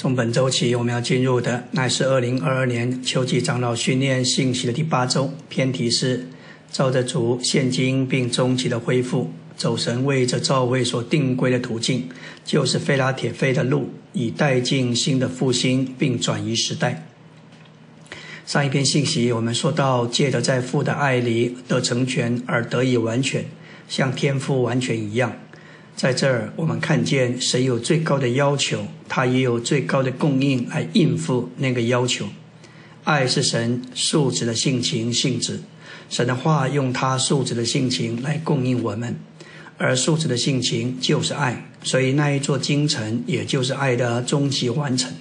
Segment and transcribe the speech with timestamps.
[0.00, 5.30] 从本周起，我们要进入的乃是二零二二年秋季长老训练信息的第八周。
[5.50, 6.26] 偏题是
[6.72, 12.08] 照着主现今并中期的恢复，走神为这教会所定规的途径，
[12.46, 17.06] 就是菲拉铁菲的路，以带进新的复兴并转移时代。
[18.46, 23.44] 上一篇信息我们说到，借着在父的爱里得成全而得以完全，
[23.86, 25.36] 像天父完全一样。
[26.00, 32.24] 在这儿，我们看见神有最高的要求，他也有最高的供应来应付那个要求。
[33.04, 35.60] 爱是神素质的性情性质，
[36.08, 39.14] 神的话用他素质的性情来供应我们，
[39.76, 45.12] 而素质的性情就是爱，所以那一座京城也就是爱的终极完成。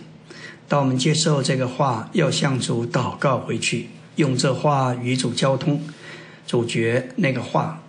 [0.70, 5.84] 当我们接受这个话，要向主祷告回去，用这话与主交通，
[6.48, 7.84] 主角那个话。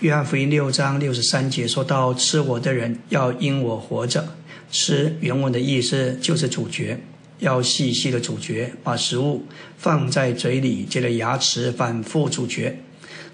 [0.00, 4.34] 约翰福音六章六十三节说到：“吃我的人要因我活着。”
[4.72, 6.98] 吃原文的意思就是主角，
[7.40, 9.44] 要细细的主角，把食物
[9.76, 12.78] 放在嘴里，借着牙齿反复咀嚼，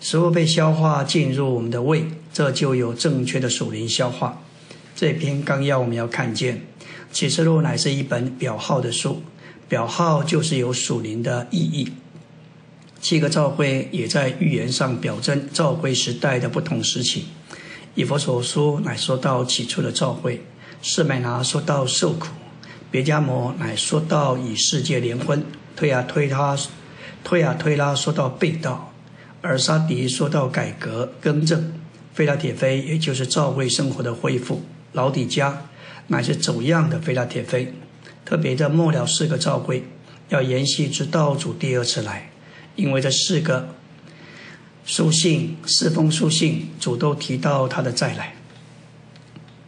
[0.01, 4.43] 食物被消化进入我们的胃，这就有正确的属灵消化。
[4.97, 6.63] 这篇纲要我们要看见，
[7.13, 9.23] 启示录乃是一本表号的书，
[9.69, 11.93] 表号就是有属灵的意义。
[13.09, 17.27] 七个教会也在预言上表征教会时代的不同时期。
[17.95, 20.43] 以佛所书乃说到起初的教会，
[20.83, 22.27] 士美拿说到受苦，
[22.91, 25.45] 别加摩乃说到与世界联婚，
[25.77, 26.59] 推啊推他，
[27.23, 28.93] 推啊推拉说到被盗，
[29.41, 31.75] 而沙迪说到改革更正，
[32.13, 35.69] 菲拉铁菲也就是教会生活的恢复，老底家
[36.09, 37.73] 乃是走样的菲拉铁菲。
[38.25, 39.85] 特别的末了四个教会
[40.31, 42.33] 要延续直到主第二次来。
[42.77, 43.75] 因为这四个
[44.85, 48.35] 书信，四封书信，主都提到他的再来。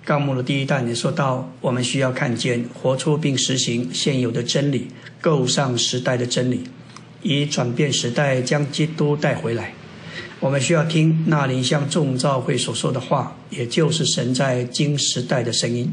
[0.05, 4.89] 纲目的第一段也说到，我们需要看见、活出并实行现有的真理，
[5.21, 6.65] 构上时代的真理，
[7.23, 9.75] 以转变时代，将基督带回来。
[10.41, 15.93] 我们需要听那灵向众召会所说的话，也就是神在今时代的声音。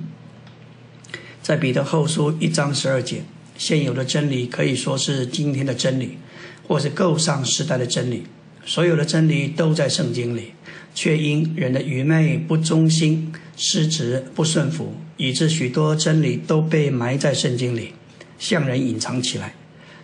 [1.41, 3.23] 在彼得后书一章十二节，
[3.57, 6.17] 现有的真理可以说是今天的真理。
[6.67, 8.23] 或是构上时代的真理，
[8.65, 10.53] 所有的真理都在圣经里，
[10.93, 17.93] 却因人的愚昧、不忠心、失职、不顺服，以致许多真理都被埋在圣经里，
[18.39, 19.53] 向人隐藏起来，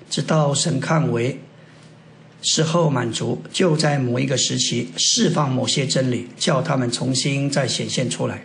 [0.10, 1.40] 直到神看为
[2.42, 8.44] 时候满足，就在某一个时期释放某些真理，叫他们重新再显现出来。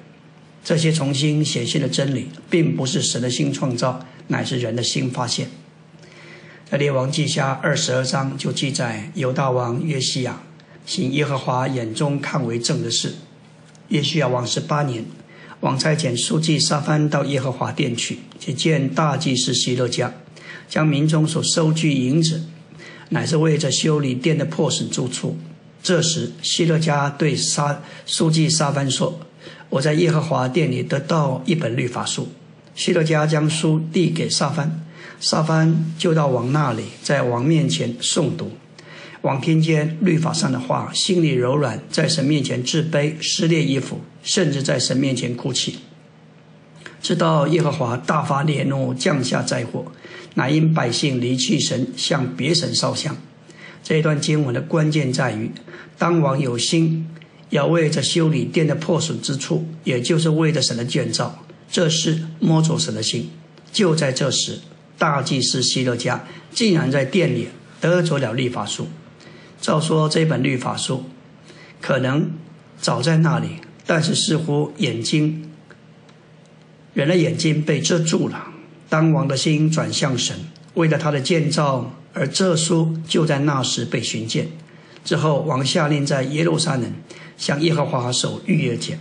[0.65, 5.49] 这些重新显现的真理，并不是神的新创造，乃是人的新发现。
[6.69, 10.43] 在列王记下二十二章就记载犹大王约西亚
[10.85, 13.15] 行耶和华眼中看为正的事。
[13.87, 15.05] 约西亚王十八年，
[15.61, 20.13] 王差遣书记沙番到耶和华殿去，去见大祭司希勒家，
[20.69, 22.43] 将民中所收据银子，
[23.11, 25.39] 乃是为着修理殿的破损住处。
[25.85, 29.21] 这时希勒家对沙书记沙番说
[29.71, 32.29] ：“我在耶和华殿里得到一本律法书。”
[32.75, 34.83] 希勒家将书递给沙番。
[35.19, 38.53] 沙番就到王那里，在王面前诵读。
[39.23, 45.79] 王听见律法上的话，心里柔软，在神面前自卑，撕裂衣服，甚至在神面前哭泣。
[47.03, 49.87] 直到耶和华大发烈怒，降下灾祸，
[50.35, 53.17] 乃因百姓离弃神，向别神烧香。
[53.83, 55.51] 这一段经文的关键在于，
[55.97, 57.09] 当王有心
[57.51, 63.31] 要为着修理殿的破损之处，也就是为着神的建造，这是摸着神的心。
[63.73, 64.61] 就在这时。
[64.99, 67.49] 大祭司希勒家竟然在店里
[67.81, 68.89] 得着了律法书。
[69.61, 71.05] 照说这本律法书
[71.81, 72.31] 可能
[72.79, 75.51] 早在那里，但是似乎眼睛
[76.95, 78.49] 人的眼睛被遮住了。
[78.89, 80.37] 当王的心转向神，
[80.75, 84.49] 为了他的建造，而这书就在那时被寻见。
[85.05, 86.93] 之后，王下令在耶路撒冷
[87.37, 88.99] 向耶和华守逾越节，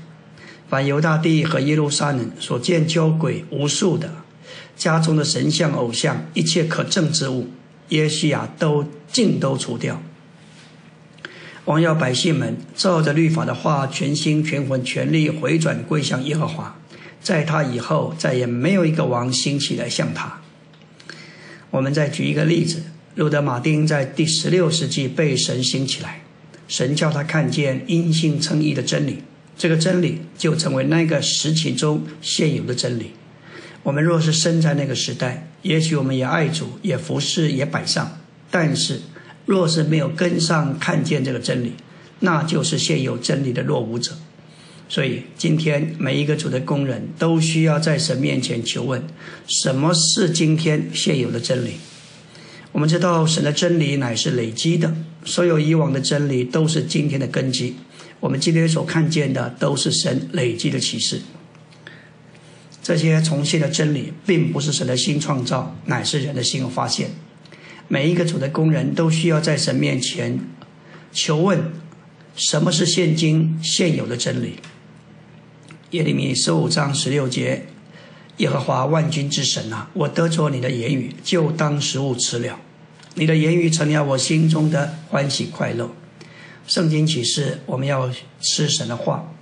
[0.68, 4.12] 凡犹大地和耶路撒冷所见交鬼无数的。
[4.76, 7.50] 家中的神像、偶像，一切可憎之物，
[7.90, 10.02] 耶西亚都尽都除掉。
[11.66, 16.80] 王要百姓们照着律法的话，全心全魂全力回转归向耶和华。
[17.22, 20.42] 在他以后，再也没有一个王兴起来像他。
[21.72, 22.84] 我们再举一个例子：
[23.16, 26.22] 路德马丁在第十六世纪被神兴起来，
[26.68, 29.24] 神叫他看见因信称义的真理，
[29.58, 33.14] 这个真理就成为那个时期中现有的真理。
[33.86, 38.18] 我们若是生在那个时代，也许我们也爱主，也服侍，也摆上。
[38.50, 39.00] 但是，
[39.46, 41.74] 若是没有跟上看见这个真理，
[42.22, 44.14] 那就是现有真理的落伍者。
[44.90, 49.04] 所以今天每一个主的工人都需要在神面前求问：
[49.48, 51.74] 什么是今天现有的真理？
[52.72, 54.96] 我们知道神的真理乃是累积的，
[55.26, 57.76] 所有以往的真理都是今天的根基。
[58.20, 61.22] 我们今天所看见的都是神累积的启示。
[62.86, 67.10] 这些重现的真理，并不是神的新创造，乃是人的新发现。
[67.88, 70.40] 每一个主的工人都需要在神面前
[71.12, 71.74] 求问：
[72.36, 74.58] 什么是现今现有的真理？
[75.90, 77.66] 耶利米十五章十六节：
[78.38, 82.60] 耶和华万军之神啊，我得着你的言语，就当食物吃了。
[83.16, 85.90] 你的言语成了我心中的欢喜快乐。
[86.68, 89.34] 圣经启示，我们要吃神的话，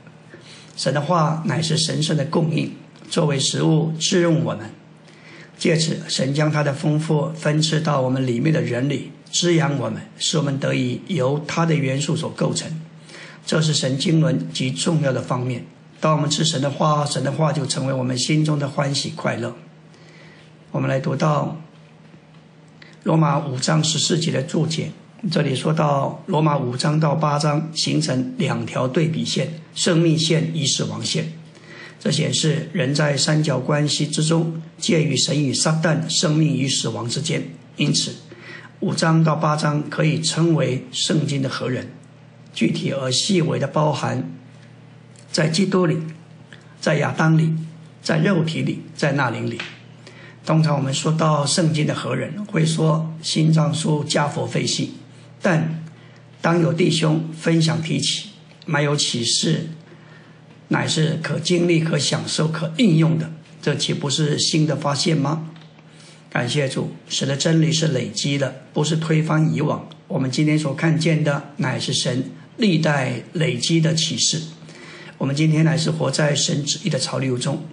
[0.77, 2.71] 神的话乃是神圣的供应。
[3.13, 4.71] 作为食物滋润我们，
[5.55, 12.67] 借此神将他的丰富分赐到我们里面的人里，滋养我们，使我们得以由他的元素所构成。
[13.45, 15.63] 这是神经纶极重要的方面。
[15.99, 19.53] 当我们吃神的话，神的话就成为我们心中的欢喜快乐。
[20.71, 21.61] 我们来读到
[23.03, 24.91] 罗马五章十四节的注解，
[25.29, 31.31] 这里说到罗马五章到八章形成两条对比线：生命线与死亡线。
[32.03, 37.41] 这显示人在三角关系之中，介于神与撒旦、生命与死亡之间。
[37.77, 38.13] 因此，
[38.81, 41.93] 五章到八章可以称为圣经的何人？
[42.53, 44.29] 具体而细微的包含
[45.31, 45.97] 在基督里，
[46.81, 47.53] 在亚当里，
[48.01, 49.57] 在肉体里，在那灵里。
[50.45, 54.95] 通常我们说到圣经的何人，会说心脏书加佛废系。
[55.41, 55.81] 但
[56.41, 58.31] 当有弟兄分享提起，
[58.65, 59.69] 没有启示。
[60.73, 63.31] 乃是可经历、可享受、可应用的，
[63.61, 65.51] 这岂不是新的发现吗？
[66.31, 69.87] 感谢主，神的真理是累积的，不是推翻以往。
[70.07, 74.41] 我们今天所看见的，乃是神历代累积的启示。
[75.19, 77.63] 我们今天乃是活在神旨意的潮流中，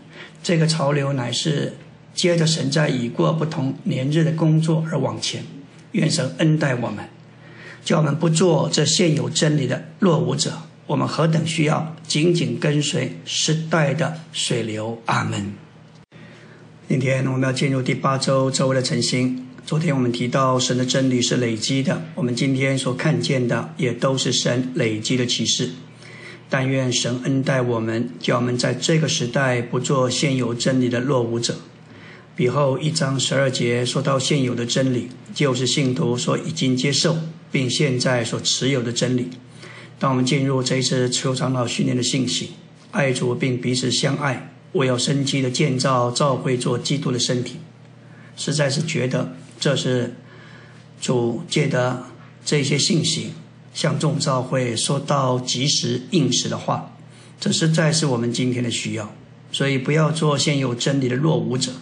[0.43, 1.73] 这个潮流乃是
[2.15, 5.43] 接着神在已过不同年日的工作而往前。
[5.93, 7.09] 愿神恩待我们，
[7.83, 10.53] 叫我们不做这现有真理的落伍者。
[10.91, 15.55] 我们何等需要紧紧跟随时代的水流，阿门。
[16.89, 19.47] 今天我们要进入第八周周围的晨星。
[19.65, 25.71] 昨天我们提到神的真理是累积的，我们今天所看见的也都是神累积的启示。
[26.49, 31.55] 但愿神恩待我们，叫我们在这个时代不做现有真理的落伍者。
[32.35, 37.17] 比后一章十二节说到现有的真理，就是信徒所已经接受
[37.53, 39.29] 并现在所持有的真理。
[40.01, 42.53] 当我们进入这一次求长老训练的信息，
[42.91, 47.57] 爱主并彼此相爱，为要生机的建造召会做基督的身体，
[48.35, 50.15] 实在是觉得这是
[51.03, 52.05] 主借的
[52.43, 53.33] 这些信息
[53.75, 56.97] 向众教会说到及时应时的话，
[57.39, 59.15] 这实在是我们今天的需要。
[59.53, 61.73] 所以不要做现有真理的落伍者，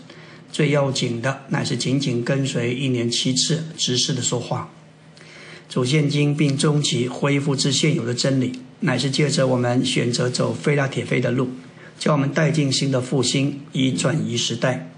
[0.50, 4.72] 最要紧的乃是紧紧跟随一年七次直视的说话。
[5.68, 11.50] 主现今并终其恢复之现有的真理，乃是借着我们选择走非拉铁非的路，
[11.98, 14.90] 叫我们带进新的复兴，以转移时代。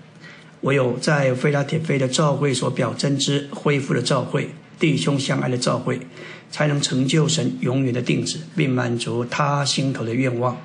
[0.61, 6.01] 唯有在非拉铁非的召会所表征之恢复的召会，弟兄相爱的召会，
[6.51, 10.57] 才能成就神永远的定旨，并满足他心头的愿望。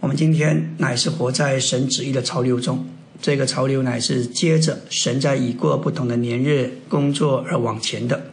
[0.00, 2.86] 我们今天乃是活在神旨意的潮流中。
[3.24, 8.26] 这个潮流乃是接着神在已过不同的年日工作而往前的。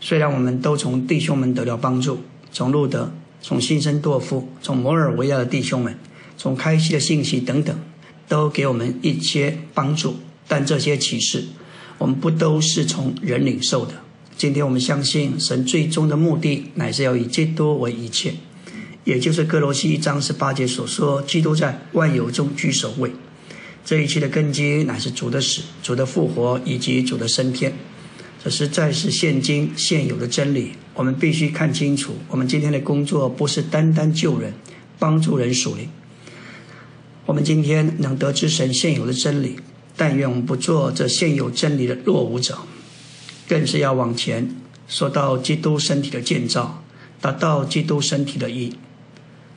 [0.00, 2.20] 虽然我们都从弟兄们得到帮助，
[2.52, 5.98] 从路德、从新生多夫、从摩尔维亚的弟兄们、
[6.36, 7.76] 从开西的信息等等，
[8.28, 10.14] 都给我们一些帮助，
[10.46, 11.46] 但这些启示，
[11.98, 13.94] 我们不都是从人领受的。
[14.36, 18.34] 今天我们相信神最终的目的，乃是要以基督为一切，
[19.02, 23.10] 也就是哥罗西一章十八节所说：基督在万有中居首位。
[23.84, 27.72] 这一切的根基乃是主的死、主的复活以及主的升天，
[28.42, 30.72] 这实在是现今现有的真理。
[30.94, 34.52] 我们必须看清楚，我们今天的工作不是单单救人、
[34.98, 35.88] 帮助人属灵。
[37.26, 39.56] 我们今天能得知神现有的真理，
[39.96, 42.58] 但愿我们不做这现有真理的落伍者，
[43.48, 44.54] 更是要往前，
[44.86, 46.84] 说到基督身体的建造，
[47.20, 48.76] 达到基督身体的意义，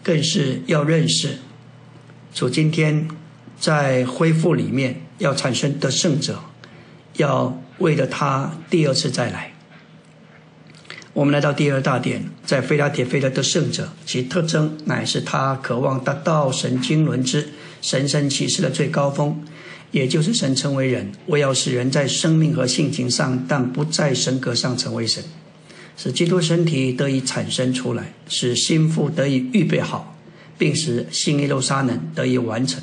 [0.02, 1.40] 更是要认识
[2.34, 3.08] 主今天。
[3.60, 6.40] 在恢复里面要产生得胜者，
[7.18, 9.52] 要为了他第二次再来。
[11.14, 17.50] 我们来到第二大点，在菲拉铁菲的得胜者，其特征乃是他渴望达到神经轮之
[17.82, 19.40] 神圣启示的最高峰，
[19.92, 25.24] 也就是神成为人，为要使人在生命和性情上，但不在神格上成为神。
[25.96, 30.18] 使基督身体得以产生出来，使心腹得以预备好，
[30.58, 32.82] 并使新耶路撒冷得以完成。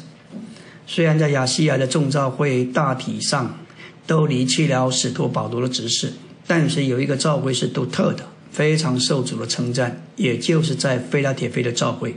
[0.92, 3.60] 虽然在亚细亚的众召会大体上
[4.08, 6.12] 都离弃了使徒保罗的指示，
[6.48, 12.16] 但是有一个召会是独特的，非常受主的称赞，也就是在菲拉铁菲的召会。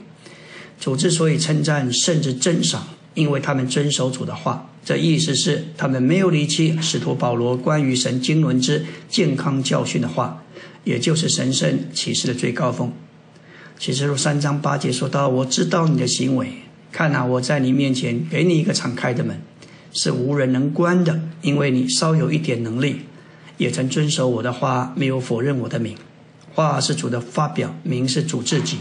[0.79, 4.71] 主之所以称赞，甚至珍赏，因为他们遵守主的话。
[4.83, 10.43] 这意思是他们没有离弃使徒保罗关于神经纶之健康教训的话。
[10.83, 12.91] 也就是神圣启示的最高峰。
[13.77, 16.62] 启示录三章八节说到：“我知道你的行为，
[16.93, 19.41] 看啊，我在你面前给你一个敞开的门，
[19.91, 22.97] 是无人能关的，因为你稍有一点能力，
[23.57, 25.97] 也曾遵守我的话，没有否认我的名。
[26.53, 28.77] 话是主的发表，名是主自己。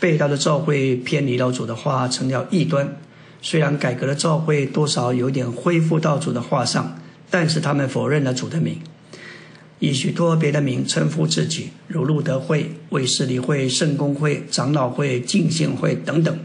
[0.00, 2.96] 被盗的教会偏离了主的话，成了异端。
[3.42, 6.98] 虽然改革的教会多少有点恢复到主的话上，
[7.30, 8.78] 但是他们否认了主的名。”
[9.78, 16.38] 以许多别的名称呼自己，如路德会、卫士理会、圣公会、长老会、敬信会等等。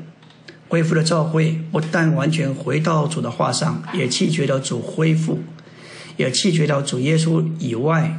[0.69, 5.39] 恢复了教会，不但完全回到主的话上，也弃绝了主恢复，
[6.17, 8.17] 也弃绝了主耶稣以外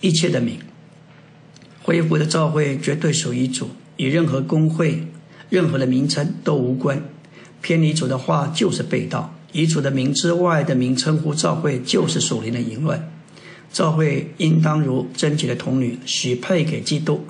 [0.00, 0.58] 一切的名。
[1.82, 5.06] 恢复的教会绝对属于主，与任何公会、
[5.48, 7.02] 任何的名称都无关。
[7.60, 13.10] 偏离主的话就是被盗，以主的名之外的名称呼教会，就是属灵的淫乱。
[13.72, 17.24] 教会应当如贞洁的童女许配给基督，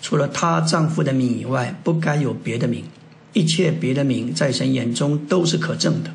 [0.00, 2.84] 除了她丈夫的名以外，不该有别的名。
[3.32, 6.12] 一切别的名在神眼中都是可憎的。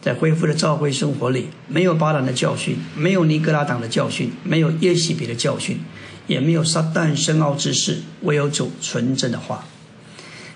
[0.00, 5.78] 在恢复的教会生活里，没有巴兰的教训，没有尼格拉党的教训，没有耶西比的教训，
[6.26, 9.66] 也没有撒旦深奥之事，唯有主纯正的话。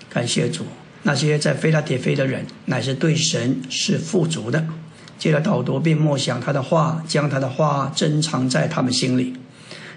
[0.09, 0.65] 感谢主，
[1.03, 4.65] 那些在菲拉铁菲的人，乃是对神是富足的。
[5.19, 9.35] 借着导读并默想他的话，将他的话珍藏在他们心里。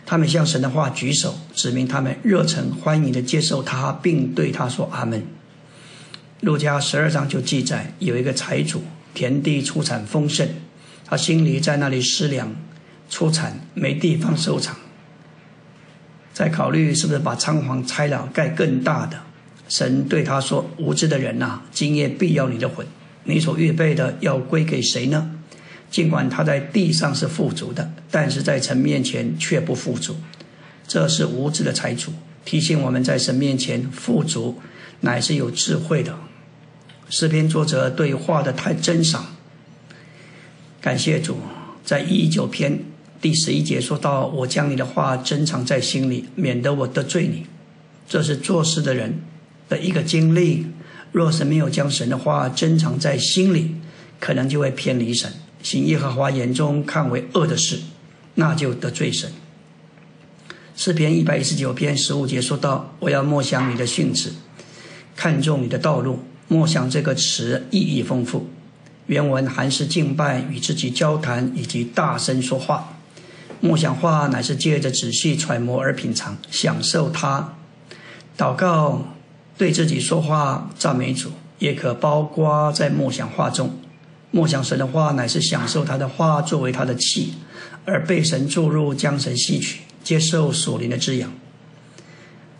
[0.04, 5.22] 他们向神的话举手，指明他们热诚欢迎的接受他，并对他说：“阿门。”
[6.40, 10.48] 路加十二章就记载，有一个财主，田地出产丰盛，
[11.04, 12.54] 他心里在那里思量，
[13.10, 14.76] 出产没地方收藏，
[16.32, 19.18] 在考虑是不是把仓房拆了盖更大的。
[19.68, 22.86] 神对他说：“无知的人呐，今夜必要你的魂。”
[23.24, 25.32] 你所预备的要归给谁呢？
[25.90, 30.16] 尽管他在地上是富足的，但是在神面前却不富足。
[30.86, 32.12] 这是无知的财主，
[32.44, 34.58] 提醒我们在神面前富足
[35.00, 36.16] 乃是有智慧的。
[37.10, 39.24] 诗篇作者对话的太真赏，
[40.78, 41.38] 感谢主，
[41.82, 42.80] 在一九篇
[43.18, 47.46] 第十一节说到：“我将你的话珍藏在心里，免得我得罪你。”
[48.06, 49.20] 这是做事的人
[49.70, 50.66] 的一个经历。
[51.10, 53.76] 若是没有将神的话珍藏在心里，
[54.20, 57.80] 可能就会偏离神，行耶和华眼中看为恶的事，
[58.34, 59.32] 那就得罪神。
[60.76, 64.34] 诗篇一百一十九篇十五节说到：“我要默想你的训词，
[65.16, 66.18] 看重你的道路。”
[66.48, 68.48] 默想这个词意义丰富，
[69.06, 72.98] 原文还是敬拜、与自己交谈以及大声说话。
[73.60, 77.54] 默想话乃是借着仔细揣摩而品尝，享受它。
[78.36, 79.04] 祷告。
[79.58, 83.76] 对自己说话赞美主，也可包括在默想话中。
[84.30, 87.34] 默想神的话，乃是享受他的话作为他的气，
[87.84, 91.32] 而被神注入，将神吸取，接受属灵的滋养。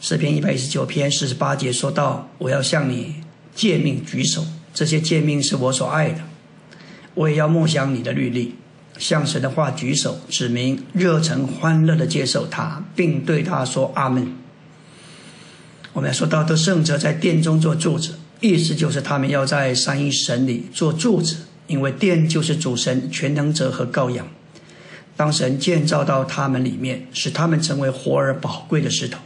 [0.01, 3.23] 诗篇一百一十九篇四十八节说到：“我要向你
[3.59, 6.21] 诫命举手，这些诫命是我所爱的。
[7.15, 8.55] 我也要默想你的律例，
[8.99, 14.33] 向神的话举手，指明热诚欢乐的接受他，并对他说阿门。”
[15.93, 24.29] 我们要说到的圣者在殿中做柱子，意思就是他们要在三一神里做柱子，因为殿就是主神全能者和羔羊。
[25.17, 29.19] 当神建造到他们里面，使他们成为活而宝贵的石头；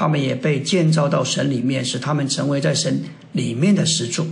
[0.00, 3.02] 他们也被建造到神里面，使他们成为在神
[3.32, 4.28] 里面的石柱。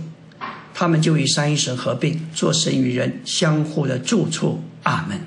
[0.73, 4.61] 他们就与三一神合并，做神与人相互的住处。
[4.81, 5.19] 阿门。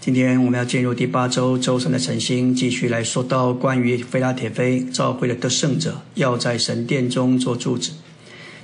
[0.00, 7.92] 今天我们要进入第八周周三的晨星，继续来说到关于菲拉铁菲召会的得胜者要在神殿中做柱子。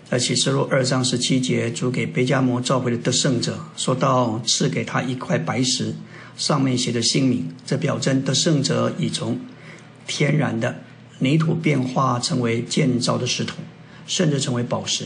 [0.08, 5.94] 在启示录二章十七节，主给贝加摩召会的得胜者说到赐给他一块白石，
[6.34, 9.38] 上面写着姓名，这表征得胜者已从
[10.06, 10.82] 天然的
[11.18, 13.56] 泥土变化成为建造的石头，
[14.06, 15.04] 甚至成为宝石。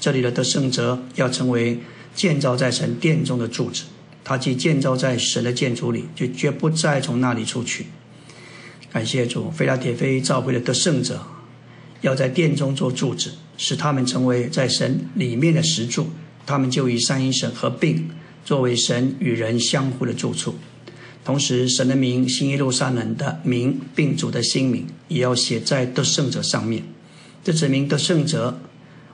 [0.00, 1.80] 这里的得胜者要成为
[2.14, 3.84] 建造在神殿中的柱子。
[4.22, 7.86] 他既建造在神的建筑里，就绝不再从那里出去。
[8.92, 11.26] 感谢主，菲拉铁菲召会的得胜者，
[12.00, 16.08] 要在殿中做柱子，使他们成为在神里面的石柱。
[16.46, 18.10] 他们就与三一神合并，
[18.44, 20.54] 作为神与人相互的住处。
[21.30, 26.82] 同时，神的名、新耶路撒冷的名，并主的姓名，也要写在得胜者上面。
[27.44, 28.58] 这指明得胜者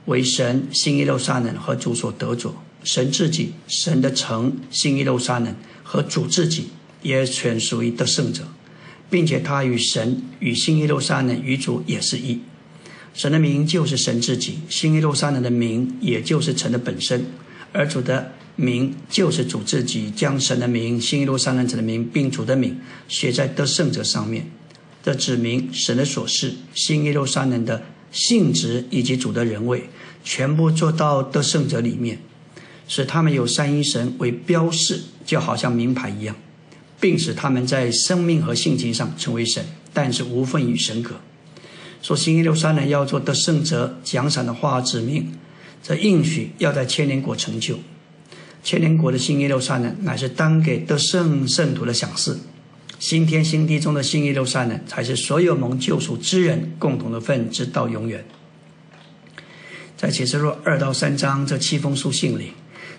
[0.05, 2.55] 为神、新耶路撒冷和主所得着。
[2.83, 6.69] 神自己、神的城、新耶路撒冷和主自己，
[7.03, 8.47] 也全属于得胜者，
[9.11, 12.39] 并且他与神、与新耶路撒冷、与主也是一。
[13.13, 17.27] 神的名就是神自己，新耶路撒冷的名也就是神的本身，
[17.71, 18.31] 而主的。
[18.57, 24.49] 名就是主自己将神的名、新耶路撒冷者的名，并主的名写在得胜者上面，
[25.03, 29.83] 这指明神的所示、新耶路撒冷的性质以及主的人位，
[30.23, 32.17] 全部做到得胜者里面，
[32.87, 36.35] 使他们有三一神为标示，就好像名牌一样，
[36.99, 41.17] 并使他们在生命和性情上成为神，但是无份与神格。
[42.01, 45.33] 说新耶路撒冷要做得胜者奖赏的话，指明
[45.83, 47.77] 这应许要在千年国成就。
[48.67, 52.37] 千年国的新耶路撒冷乃是当给得胜圣徒的享赐，
[52.99, 58.25] 新天新地中的新耶路撒冷才是所有蒙救赎之人共同的份，直到永远。
[59.95, 62.51] 在启示录二到三章这七封书信里，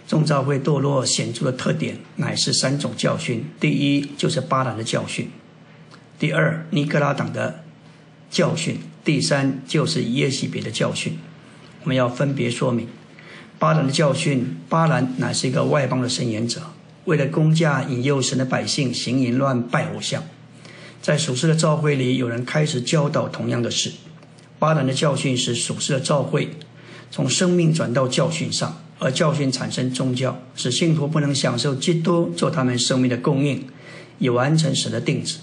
[0.07, 5.27] 众教会堕落显著的特点乃是三种教训：第一就是巴兰的教训；
[6.19, 7.63] 第二尼格拉党的
[8.31, 11.19] 教训；第三就是耶西别的教训。
[11.83, 12.89] 我们要分别说明。
[13.59, 16.63] 巴兰的教训，巴兰乃是一个外邦的伸言者，
[17.07, 20.23] 为了公价引诱神的百姓行淫乱拜偶像。
[21.03, 23.91] 在属世的教会里，有人开始教导同样的事。
[24.61, 26.51] 巴兰的教训使属世的教会
[27.11, 33.67] 从生命转到教训上，而教训产生宗教，使信徒不能享受基督做他们生命的供应，
[34.19, 35.39] 以完成神的定旨。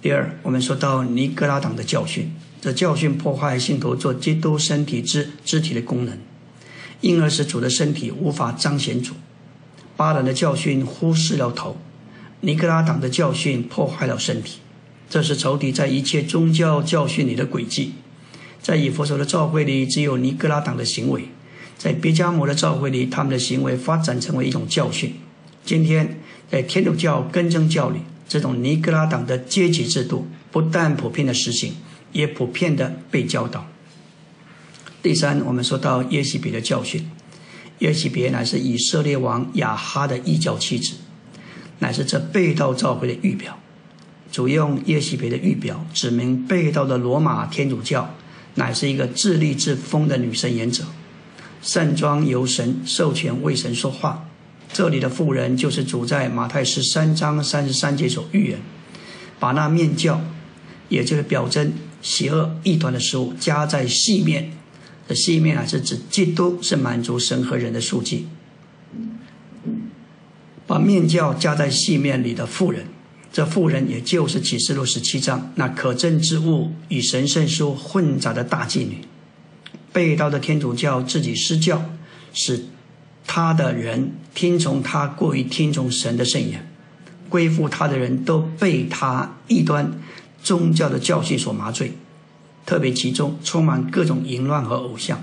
[0.00, 6.18] 第二，我们说到尼格拉党的教训，这教训破坏信徒做基督身体之肢体的功能。
[7.04, 9.12] 因而使主的身体无法彰显主。
[9.94, 11.76] 巴兰的教训忽视了头，
[12.40, 14.60] 尼格拉党的教训破坏了身体。
[15.10, 17.92] 这是仇敌在一切宗教教训里的轨迹。
[18.62, 21.24] 在以佛所的教会里，只有尼格拉党的行为；
[21.76, 25.12] 在别加摩的教会里，他们的行为发展成为一种教训。
[25.62, 26.18] 今天，
[26.50, 31.74] 在天主教根正教里，这种尼格拉党的阶级制度不但普遍的实行，
[32.12, 33.66] 也普遍的被教导。
[35.04, 37.06] 第三，我们说到耶西别的教训。
[37.80, 40.94] 耶西别乃是以色列王亚哈的异教妻子，
[41.80, 43.58] 乃是这被盗召回的预表。
[44.32, 48.14] 主用耶西别的预表，指明被盗的罗马天主教
[48.54, 50.84] 乃是一个自立自封的女神言者，
[51.60, 54.26] 盛装由神授权为神说话。
[54.72, 58.58] 这里的妇人就是主在马太十三章三十三节所预言，
[59.38, 60.22] 把那面教，
[60.88, 64.52] 也就是表征邪恶异端的事物加在细面。
[65.06, 68.26] 这西面啊，是指基督是满足神和人的书记。
[70.66, 72.86] 把面教加在细面里的妇人，
[73.30, 78.98] 这妇人也就是启示录十七章那可憎之物与神圣书混杂的大妓女。
[79.92, 81.84] 被盗的天主教自己施教，
[82.32, 82.64] 使
[83.26, 86.66] 他的人听从他过于听从神的圣言，
[87.28, 89.92] 归附他的人都被他异端
[90.42, 91.92] 宗教的教训所麻醉。
[92.66, 95.22] 特别其中充满各种淫乱和偶像，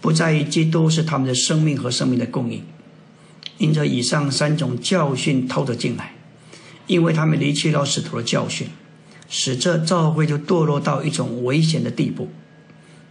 [0.00, 2.64] 不在于基督是他们的生命和生命的供应。
[3.58, 6.14] 因着以上三种教训偷着进来，
[6.86, 8.68] 因为他们离弃了使徒的教训，
[9.28, 12.30] 使这教会就堕落到一种危险的地步。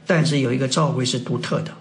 [0.08, 1.78] 但是有一个教会是独特的，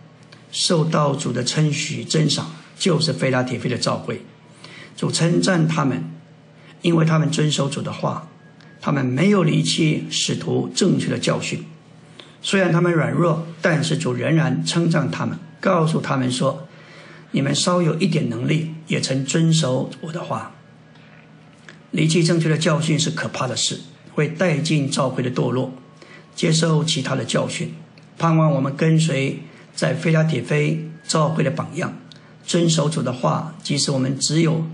[0.52, 4.20] 受到主的称许珍赏，就是菲拉铁菲的教会。
[4.94, 6.04] 主称赞他们，
[6.82, 8.28] 因为他们遵守主的话，
[8.82, 11.64] 他们没有离弃使徒正确的教训。
[12.40, 16.68] 虽然他们软弱，但是主仍然称赞他们，告诉他们说
[17.32, 20.52] ：“你们稍有一点能力，也曾遵守我的话。
[21.90, 23.80] 离弃正确的教训是可怕的事，
[24.14, 25.72] 会带进教会的堕落。
[26.34, 27.74] 接受其他的教训，
[28.16, 29.40] 盼望我们跟随
[29.74, 31.96] 在菲拉铁菲教会的榜样，
[32.46, 33.54] 遵守主的话。
[33.62, 34.64] 即使我们只有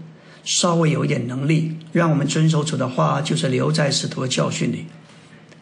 [0.44, 4.84] 稍微有一点能力，让我们遵守主的话，就是留在使徒的教训里，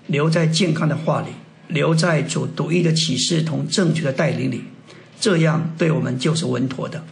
[0.08, 1.28] 留在健康的话里。”
[1.72, 4.64] 留在主独一的启示同正确的带领里，
[5.18, 7.04] 这样对我们就是稳妥的。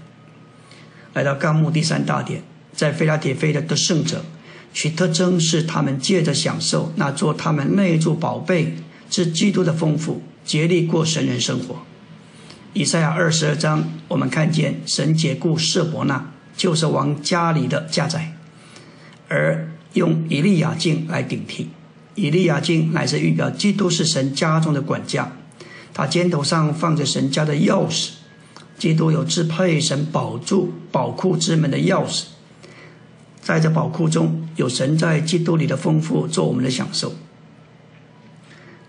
[1.15, 2.43] 来到纲目第三大点，
[2.73, 4.25] 在菲拉铁菲的得胜者，
[4.73, 8.77] 其特征是他们借着享受那做他们内住宝贝
[9.09, 11.79] 之基督的丰富，竭力过神人生活。
[12.73, 18.37] 以赛亚二十二章，我们看见神解雇舍伯纳，就是王家里的家宰，
[19.29, 21.71] 而用以利亚敬来顶替。
[22.15, 25.33] 以利亚敬乃是预表基督是神家中的管家，
[25.95, 28.11] 他肩头上放着神家的钥匙。
[28.79, 32.25] 基督有支配神宝柱宝库之门的钥匙。
[33.43, 37.13] 在这宝库中有神在基督里的丰富做我们的享受。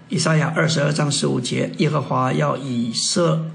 [0.10, 3.45] 以赛亚二十二章十五节，耶和华要以色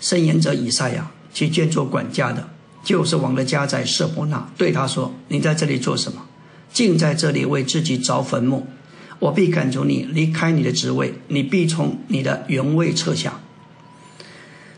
[0.00, 2.48] 圣言者以赛亚去见做管家的，
[2.82, 6.26] 就是王的家在舍伯那，对他说：“你在这里做什么？
[6.72, 8.66] 竟在这里为自己凿坟墓？
[9.20, 13.40] 我必赶逐你离开你的职位，你必从你的原位撤下。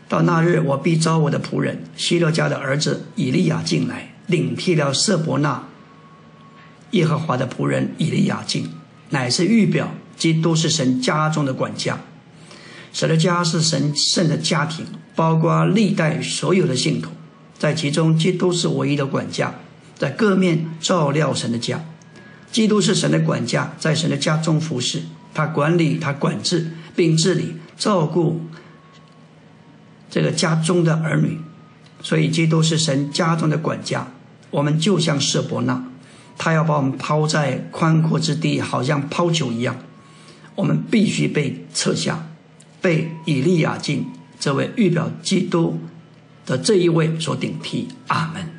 [0.07, 5.67] 到那日，我必招我的仆人希勒家的儿子以利亚进来，领替了舍伯纳
[6.91, 8.69] 耶和华的仆人以利亚进，
[9.09, 11.99] 乃是预表。”基督是神家中的管家，
[12.93, 17.09] 神的家是神圣的家庭，包括历代所有的信徒，
[17.57, 19.55] 在其中，基督是唯一的管家，
[19.97, 21.83] 在各面照料神的家。
[22.53, 25.01] 基督是神的管家，在神的家中服侍，
[25.33, 28.41] 他管理、他管制并治理、照顾
[30.07, 31.39] 这个家中的儿女，
[31.99, 34.07] 所以基督是神家中的管家。
[34.51, 35.83] 我们就像舍伯纳，
[36.37, 39.75] 他要把我们抛在宽阔之地，好像抛球一样。
[40.53, 42.27] 我们必须被撤下，
[42.79, 44.05] 被以利亚敬
[44.39, 45.79] 这位预表基督
[46.45, 47.87] 的这一位所顶替。
[48.05, 48.52] 阿门。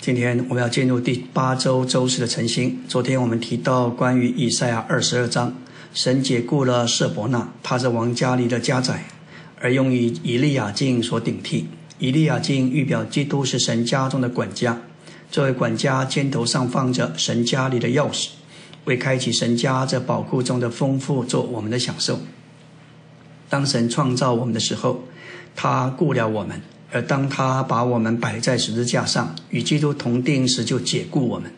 [0.00, 2.82] 今天我们要进入第八周周四的晨星。
[2.88, 5.54] 昨天我们提到关于以赛亚二十二章，
[5.92, 9.04] 神解雇了舍伯纳，他是王家里的家宰，
[9.60, 11.68] 而用以以利亚敬所顶替。
[11.98, 14.80] 以利亚敬预表基督是神家中的管家，
[15.30, 18.30] 这位管家肩头上放着神家里的钥匙。
[18.86, 22.18] 为开启神家这宝库中的丰富做我们的享受。
[23.50, 25.04] 当神创造我们的时候，
[25.54, 26.56] 他雇了我们；
[26.92, 31.50] 而当他把我们摆在十字架上与基督同定时，就解雇我们。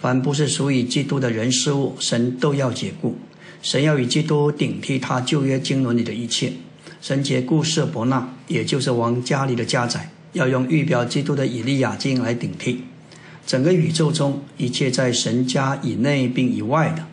[0.00, 3.16] 凡不是属于基督的人事物，神都要解雇。
[3.60, 6.52] 神要与基督顶替他旧约经纶里的一切。
[7.00, 12.82] 神解雇舍伯纳，也就是王家里的家宰，要用预表基督的以利亚金来顶替。
[13.46, 17.04] 整个宇宙中一切在神家以内并以外的，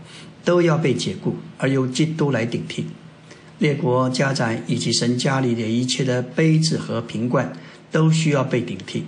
[0.44, 2.86] 都要被解雇，而由基督来顶替。
[3.60, 7.54] 列国家长以及神家里的一切的杯子和瓶罐，
[7.92, 9.04] 都需要被顶替。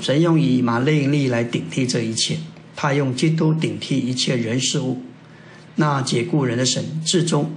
[0.00, 2.38] 神用以马内利来顶替这一切，
[2.74, 5.02] 他用基督顶替一切人事物。
[5.74, 7.50] 那解雇人的神，至终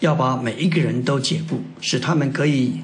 [0.00, 2.80] 要把每一个人都解雇，使他们可以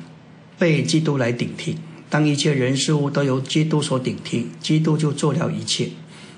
[0.58, 1.76] 被基督来顶替。
[2.08, 5.88] 当一切人事物都由基督所顶替，基督就做了一切。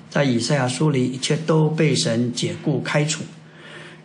[0.09, 3.23] 在以赛亚书里，一切都被神解雇开除，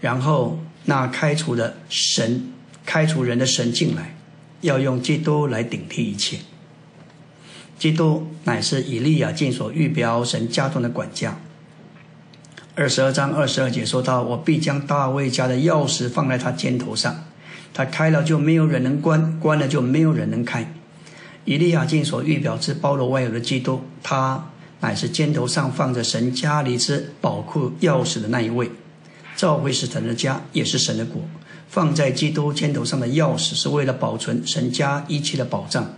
[0.00, 2.50] 然后那开除的神、
[2.86, 4.16] 开除人的神进来，
[4.62, 6.38] 要用基督来顶替一切。
[7.78, 11.38] 基督乃是以利亚敬所预表神家中的管家。
[12.74, 17.22] 二十二章二十二节说到：“我必将大卫家的钥匙放在他肩头上，
[17.74, 20.72] 他开了就没有人能关，关了就没有人能开。”
[21.44, 28.70] 以利亚敬所预表之包罗万有的基督，他乃是肩头上放着神家里之宝库钥匙的那一位。
[29.38, 31.22] 教会是神的家，也是神的国。
[31.68, 35.94] 放在基督肩头上的钥匙，是为了保存神家一切的宝藏，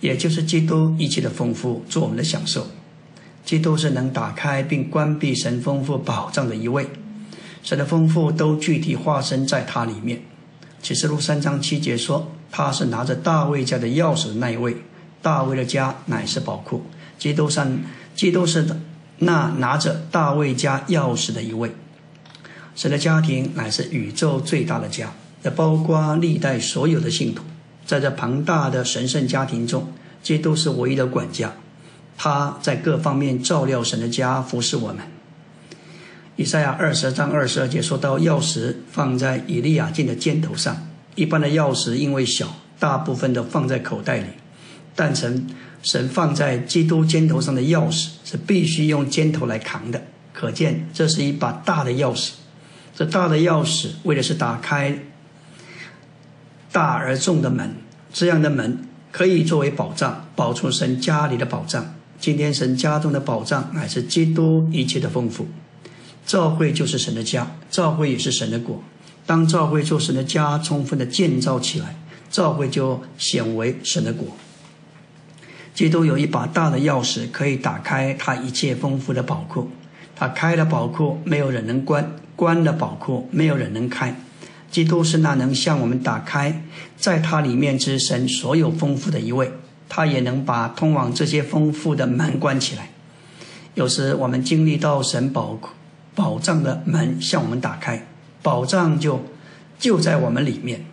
[0.00, 2.66] 也就是基督一切的丰富，做我们的享受。
[3.46, 6.86] 基督是能打开并关闭神丰富宝藏的一位。
[7.62, 10.20] 神的丰富都具体化身在他里面。
[10.82, 14.76] 启示录三章七节说，他是拿着大卫家的钥匙的那一位。
[15.22, 16.82] 大卫的家乃是宝库，
[17.18, 17.78] 基督上，
[18.14, 18.66] 基督是
[19.18, 21.72] 那拿着大卫家钥匙的一位。
[22.74, 25.12] 神的家庭乃是宇宙最大的家，
[25.44, 27.42] 也包括历代所有的信徒。
[27.84, 31.52] 在这庞大的神圣家庭中，基督是唯一的管家，
[32.16, 34.98] 他在各方面照料神的家，服侍我们。
[36.36, 40.88] 以赛亚二十章二十二节说到，钥匙放在以利亚敬的肩头上。
[41.14, 44.26] 一般的钥匙因为小，大部分都放在口袋里。
[44.94, 45.46] 但神
[45.82, 52.30] 神放在基督肩头上的钥匙是必须用肩头来扛的，可见这是一把大的钥匙。
[52.94, 54.98] 这大的钥匙为的是打开
[56.70, 57.74] 大而重的门，
[58.12, 61.94] 这样的门可以作为保障，保存神家里的宝藏。
[62.20, 65.48] 今天神家中的宝藏乃是基督一切的丰富。
[66.24, 68.82] 教会就是神的家，教会也是神的国。
[69.26, 71.96] 当教会做神的家充分的建造起来，
[72.30, 74.28] 教会就显为神的国。
[75.74, 79.70] 基督有一把大的钥匙，可以打开他一切丰富的宝库。
[80.14, 82.04] 他开了宝库，没有人能关；
[82.36, 84.14] 关了宝库，没有人能开。
[84.70, 86.64] 基督是那能向我们打开
[86.96, 89.52] 在他里面之神所有丰富的一位。
[89.88, 92.90] 他也能把通往这些丰富的门关起来。
[93.74, 95.58] 有时我们经历到神宝、
[96.14, 98.06] 宝藏的门向我们打开，
[98.42, 99.24] 宝藏就
[99.78, 100.84] 就在我们里面。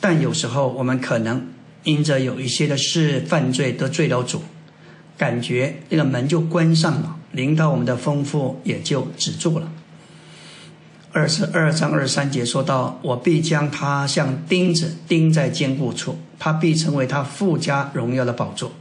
[0.00, 1.48] 但有时候我们可能。
[1.84, 4.42] 因着有一些的事犯罪得罪了主，
[5.16, 9.72] 感觉那个门就关上了，临到我们的丰富也就止住了。
[11.10, 18.72] 二十二章二十三节说到：“我必将他像钉子钉在坚固处，他必成为他附加荣耀的宝座。”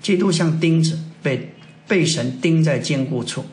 [0.00, 1.52] 基督像钉子被
[1.88, 3.44] 被神钉在坚固处，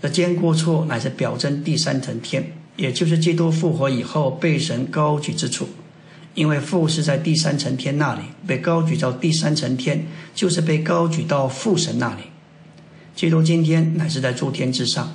[0.00, 5.68] 这坚固处乃是表征第三层天，也就是基督复活以后被神高举之处。
[6.34, 12.22] 因为父是在第三层天那里被高举到第三层天，就是被高举到父神那里。
[13.14, 15.12] 基督今天乃是在诸天之上。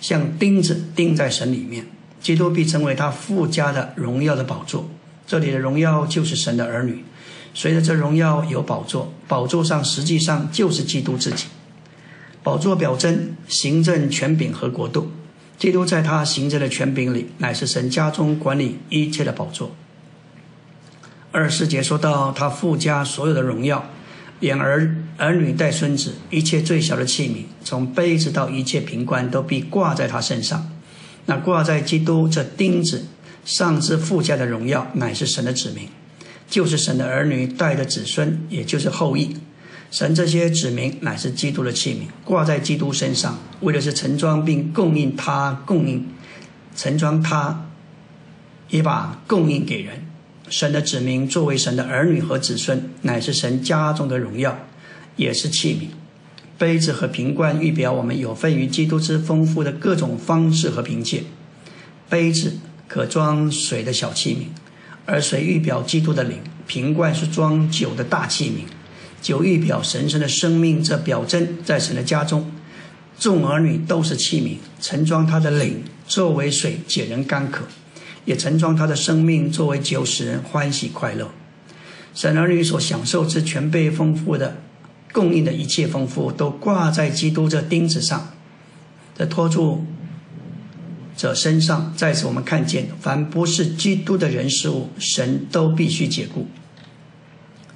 [0.00, 1.86] 像钉子钉在神里面，
[2.20, 4.88] 基督必成为他附加的荣耀的宝座。
[5.26, 7.04] 这里的荣耀就是神的儿女。
[7.54, 11.46] 随着这荣耀有宝座，宝座上实际上就是基督自己。
[12.42, 15.10] 宝座表征行政权柄和国度。
[15.58, 19.74] 基督在他行政的权柄里，乃是神家中管理一切的宝座。
[21.32, 23.84] 二十节说到他附加所有的荣耀。
[24.40, 30.70] 连儿儿女带孙子，一切最小的器皿，从杯子到一切瓶罐，都必挂在他身上。
[31.26, 33.04] 那挂在基督这钉子
[33.44, 35.88] 上之附加的荣耀，乃是神的子民，
[36.48, 39.36] 就是神的儿女带的子孙，也就是后裔。
[39.90, 46.06] 神这些子民乃是基督的器皿，挂在基督身上，为的是盛装并供应他供应，
[46.76, 47.66] 盛装他，
[48.68, 50.06] 也把供应给人。
[50.48, 54.58] 神的子民作为神的儿女和子孙，乃是神家中的荣耀，
[55.18, 55.88] 也是器皿。
[56.56, 61.24] 杯子和瓶罐预表我们有份于基督之丰富的各种方式和凭借。
[62.08, 62.54] 杯子
[62.88, 64.46] 可装水的小器皿，
[65.04, 68.62] 而水预表基督的灵；瓶罐是装酒的大器皿，
[69.20, 70.82] 酒预表神圣的生命。
[70.82, 72.50] 这表征在神的家中，
[73.18, 77.66] 众儿女都是器皿，盛装他的灵，作为水解人干渴。
[78.24, 81.30] 也盛装他的生命，作为酒使人欢喜快乐。
[82.14, 84.60] 神儿女所享受之全备丰富的
[85.12, 88.34] 供应的一切丰富，都挂在基督这钉子上，
[89.16, 89.84] 这托住
[91.16, 91.92] 者身上。
[91.96, 96.46] 在此，我们看见，凡不是基督的人事物，神都必须解雇。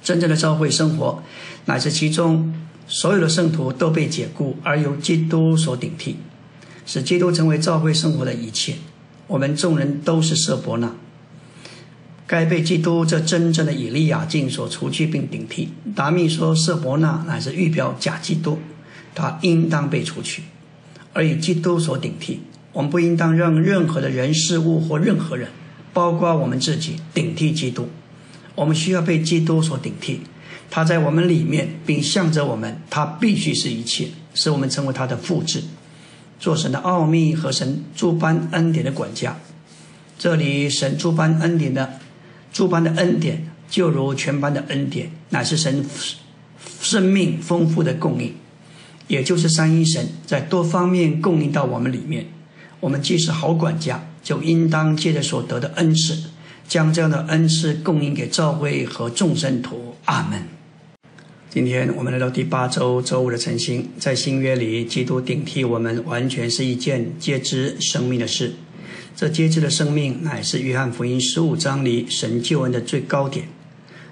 [0.01, 1.23] 真正的教会生活，
[1.65, 2.53] 乃是其中
[2.87, 6.17] 所有的圣徒都被解雇，而由基督所顶替，
[6.85, 8.75] 使基督成为教会生活的一切。
[9.27, 10.93] 我们众人都是色伯纳，
[12.33, 15.69] 该被基督这真正的以利亚敬所除去并顶替。
[15.93, 18.57] 达密说，色伯纳乃是预表假基督，
[19.13, 20.41] 他应当被除去，
[21.13, 22.41] 而以基督所顶替。
[22.71, 25.49] 我们不应当让任何的人事物或任何人，
[25.93, 27.87] 包括我们自己，顶替基督。
[28.55, 30.21] 我们需要被基督所顶替，
[30.71, 35.61] 他在我们里面，并向着我们，他必须是一切，使我们成为他的复制。
[36.39, 39.37] 做神的奥秘和神诸般恩典的管家，
[40.17, 41.99] 这里神诸般恩典的
[42.53, 45.83] 诸般的恩典，就如全班的恩典，乃是神
[46.79, 48.33] 生命丰富的供应，
[49.07, 52.27] 也就是三一神在多方面供应到我们里面。
[52.79, 56.29] 我们既是好管家，就应当借着所得的恩赐，
[56.67, 59.95] 将这样的恩赐供应给教会和众生徒。
[60.05, 60.43] 阿门。
[61.49, 68.53] 今天我们来到第八周周五的晨星，在新约里，基督顶替我们，完全是一件皆知生命的事。
[69.15, 73.47] 这皆知的生命，乃是约翰福音十五章里神救恩的最高点。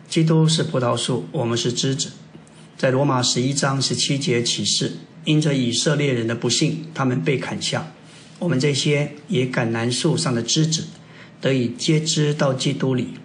[0.07, 2.11] 基督是葡萄树，我们是枝子。
[2.77, 4.93] 在罗马十一章十七节启示，
[5.25, 7.91] 因着以色列人的不幸，他们被砍下。
[8.37, 10.83] 我们这些也橄榄树上的枝子，
[11.41, 13.15] 得以接知到基督里。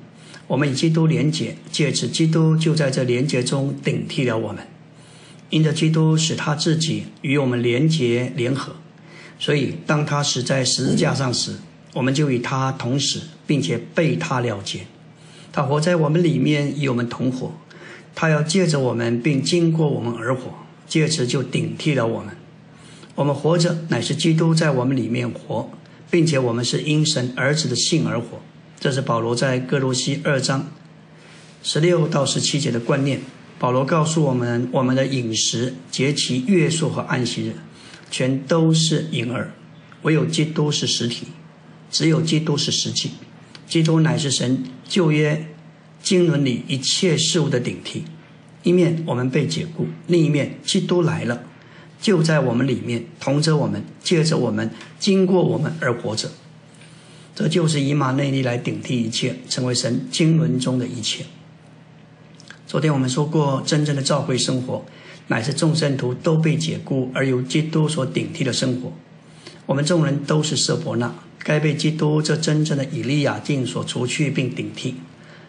[0.47, 4.67] 我们与基督连结，借此基督就在这连结中顶替了我们。
[5.51, 8.77] 因着基督使他自己与我们连结联合，
[9.39, 11.57] 所以当他死在十字架上时，
[11.97, 14.81] 我们就与他同死，并且被他了结。
[15.51, 17.55] 他活在我们里面，与我们同活。
[18.15, 20.53] 他要借着我们，并经过我们而活，
[20.87, 22.37] 借此就顶替了我们。
[23.15, 25.71] 我们活着乃是基督在我们里面活，
[26.11, 28.43] 并且我们是因神儿子的信而活。
[28.79, 30.69] 这是保罗在哥罗西二章
[31.63, 33.23] 十六到十七节的观念。
[33.59, 37.55] 保罗告诉我们，我们的饮食、节期、月数和安息日，
[38.11, 39.47] 全都是影儿；
[40.03, 41.29] 唯有基督是实体，
[41.97, 43.13] 只有基督是实际。
[43.67, 45.47] 基督乃是神旧约
[46.03, 48.05] 经纶里一切事物的顶替。
[48.63, 51.45] 一面我们被解雇，另一面基督来了，
[51.99, 56.31] 就在我们里面，同着我们，借着我们，经过我们而活着。
[57.35, 61.25] 这就是以马内利来顶替一切，成为神经纶中的一切。
[62.67, 64.85] 昨天我们说过，真正的教会生活，
[65.29, 68.93] 乃是众圣徒都被解雇，而由基督所顶替的生活。
[69.65, 71.15] 我们众人都是舍伯纳，
[71.47, 74.97] 该被基督这真正的以利亚敬所除去并顶替，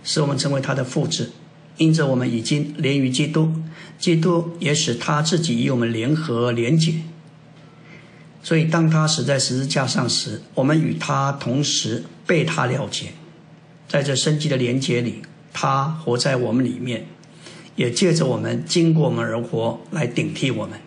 [0.04, 1.32] 使我们成为他的复制。
[1.78, 3.52] 因着我们已经连于基督，
[3.98, 6.94] 基督也使他自己与我们联合连结。
[8.44, 13.08] 所以，当他死在十字架上时，我们与他同时被他了结。
[13.88, 17.08] 在这生机的连结里，他活在我们里面，
[17.76, 20.80] 也借着我们经过我们而活，来顶替我们。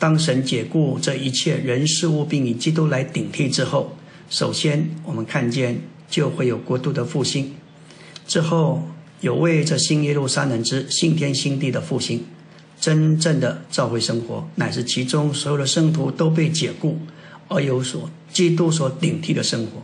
[0.00, 3.96] 当神解雇这一切人事物，并以基督来顶替之后，
[4.30, 7.56] 首先我们看见就会有国度的复兴，
[8.26, 8.88] 之后
[9.20, 12.24] 有为这新耶路撒冷之新天新地的复兴。
[12.80, 16.98] 真正的教会生活，乃是其中所有的圣徒都被解雇，
[17.48, 19.82] 而有所基督所顶替的生活。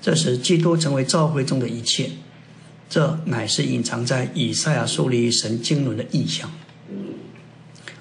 [0.00, 2.10] 这使基督成为教会中的一切。
[2.88, 6.48] 这乃是隐藏在以赛亚书里神经纶的意象。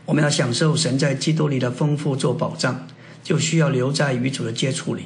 [0.05, 2.85] 我们要享受神在基督里的丰富做保障，
[3.23, 5.05] 就需要留在与主的接触里，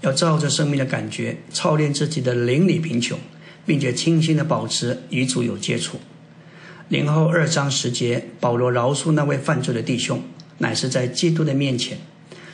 [0.00, 3.18] 要照着生命的感觉操练自己的灵里贫穷，
[3.66, 5.98] 并且清心的保持与主有接触。
[6.88, 10.22] 零后二章十节，保罗饶恕那位犯罪的弟兄，
[10.58, 11.98] 乃是在基督的面前。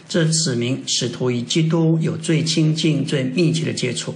[0.08, 4.14] 这指明使徒与基督有最亲近、最密切的接触，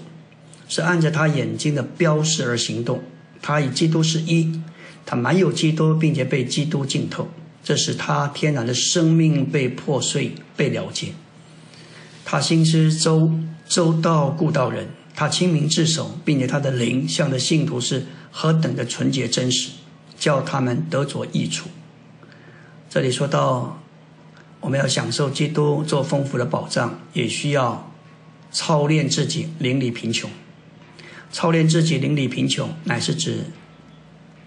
[0.69, 3.03] 是按着他眼睛的标识而行动。
[3.41, 4.61] 他与基督是一，
[5.07, 7.29] 他满有基督，并且被基督浸透，
[7.63, 11.13] 这使他天然的生命被破碎、被了结。
[12.31, 13.33] 他心知周
[13.67, 19.71] 周到、故道人，他清明自守，并且他的灵向的信徒是何等的纯洁真实。
[20.19, 21.71] 叫他们得着益处。
[22.91, 23.81] 这里说到，
[24.61, 27.91] 我们要享受基督做丰富的保障，也需要
[28.51, 30.29] 操练自己邻里贫穷。
[31.33, 33.45] 操练自己邻里贫穷，乃是指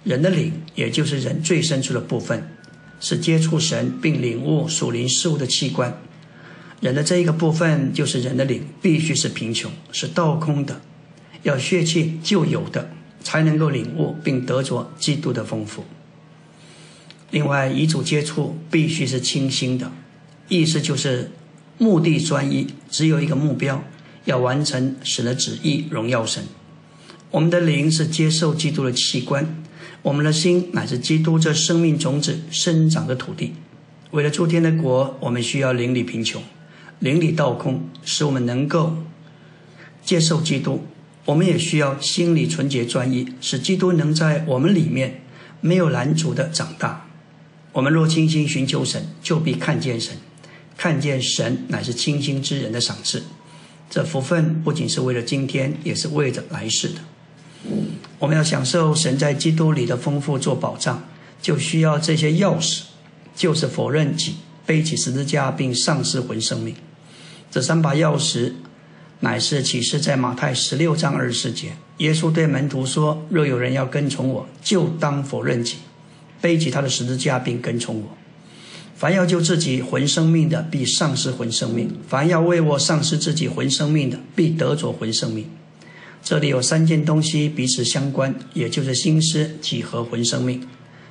[0.04, 2.56] 人的灵，也就是人最深处的部分，
[3.00, 5.98] 是接触神并领悟属灵事物的器官。
[6.82, 10.82] 人的这一个部分，就是人的灵，必须是贫穷，是倒空的，
[11.44, 12.90] 要血气就有的。
[13.24, 15.86] 才能够领悟并得着基督的丰富。
[17.30, 19.92] 另外，遗嘱接触必须是清新的，
[20.50, 21.30] 意思就是
[21.78, 23.84] 目的专一，只有一个目标，
[24.26, 26.44] 要完成神的旨意，荣耀神。
[27.30, 29.64] 我们的灵是接受基督的器官，
[30.02, 33.54] 我们的心乃是基督这生命种子生长的土地。
[34.10, 36.42] 为了诸天的国，我们需要灵里贫穷，
[37.02, 38.96] 灵里倒空，使我们能够
[40.06, 40.86] 接受基督。
[41.26, 45.24] 我们也需要心里纯洁专一，使基督能在我们里面
[45.62, 47.08] 没有拦阻的长大。
[47.72, 50.16] 我们若倾心寻求神，就必看见神，
[50.78, 53.24] 看见神乃是清心之人的赏赐。
[53.90, 57.02] 这福分不仅是为了今天，也是为着来世的。
[58.20, 61.04] 我们要享受神在基督里的丰富做保障，
[61.42, 62.84] 就需要这些钥匙，
[63.36, 64.36] 就是否认己、
[64.68, 66.76] 背起十字架并丧失魂生命。
[67.52, 68.54] 这三把钥匙。
[69.24, 75.76] 乃是启示在马太十六章二十节，耶稣对门徒说：“若有人要跟从我，就当否认己，
[76.42, 78.18] 背起他的十字架，并跟从我。
[78.96, 85.46] 凡要救自己魂生命的，必丧失魂生命；凡要为我丧失自己魂生命的，必得着魂生命。”
[86.24, 90.68] 这里有三件东西彼此相关，也就是心思、己和魂生命。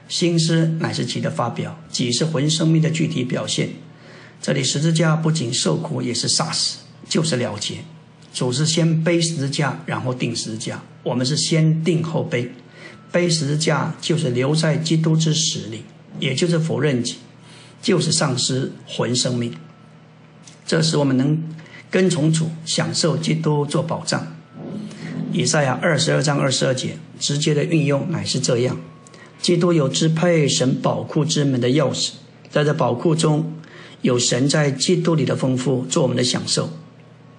[0.08, 3.68] 心思乃是己的发表，己是魂生命的具体表现。
[4.42, 7.78] 这里十字架不仅受苦，也是杀死，就是了结。
[8.32, 10.80] 主是先背十字架，然后定十字架。
[11.02, 12.50] 我们是先定后背，
[13.12, 15.82] 背十字架就是留在基督之死里，
[16.18, 17.16] 也就是否认己，
[17.82, 19.52] 就是丧失魂生命。
[20.64, 21.42] 这时我们能
[21.90, 24.26] 跟从主，享受基督做保障。
[25.32, 28.80] 以赛亚二十二章二十二节直接的运用乃是这样：
[29.42, 32.12] 基督有支配神宝库之门的钥匙，
[32.50, 33.52] 在这宝库中
[34.02, 36.70] 有神在基督里的丰富，做我们的享受。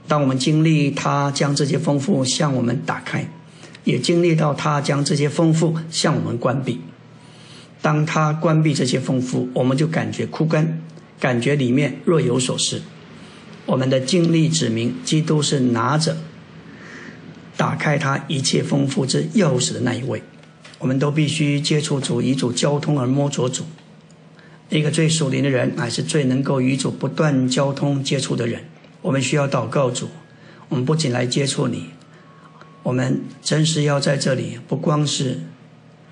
[0.08, 3.28] 当我们经历他将这些丰富向我们打开，
[3.84, 6.82] 也经历到他将这些丰富向我们关闭。
[7.82, 10.82] 当他关闭这些丰富，我们就感觉枯干，
[11.19, 12.82] 感觉里面若有所失。
[13.65, 16.17] 我们的经历指明，基督是拿着
[17.58, 20.21] 打开他一切丰富之钥匙的那一位。
[20.78, 23.63] 我们都必须接触主，以主交通而摸着主。
[24.72, 28.64] 一个最属灵的人，乃是最能够与主不断交通接触的人。
[29.02, 30.08] 我们需要祷告主，
[30.70, 31.89] 我们不仅来接触你，
[32.82, 35.41] 我们真是要在这里，不光是，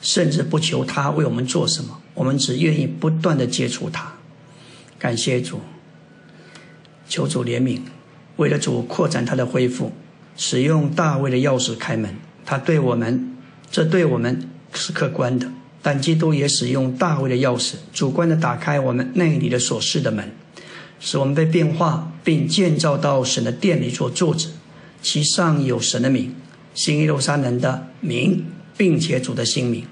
[0.01, 4.11] 甚至不求他为我们做什么，我们只愿意不断的接触他。
[4.97, 5.61] 感谢主，
[7.07, 7.79] 求主怜悯，
[8.35, 9.93] 为了主扩展他的恢复，
[10.35, 12.13] 使用大卫的钥匙开门。
[12.45, 13.37] 他对我们，
[13.71, 15.49] 这对我们是客观的，
[15.81, 20.31] 但基督也使用大卫的钥匙，主观的打开我们内里的所示的门。
[20.99, 24.49] 使我们被变化，并建造到神的殿里做柱子，
[25.01, 26.35] 其上有神的名，
[26.75, 29.85] 新耶路撒冷的名并且主的新名。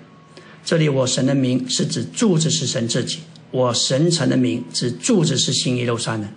[0.66, 3.20] 这里我神的名是指柱子是神自己，
[3.52, 6.28] 我神城的名指柱子是新耶路撒冷，